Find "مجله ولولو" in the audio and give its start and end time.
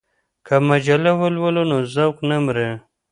0.69-1.63